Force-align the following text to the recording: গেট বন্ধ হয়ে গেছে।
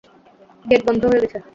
গেট 0.65 0.81
বন্ধ 0.87 1.01
হয়ে 1.09 1.21
গেছে। 1.23 1.37